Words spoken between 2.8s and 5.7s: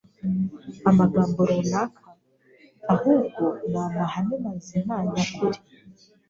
ahubwo ni amahame mazima, nyakuri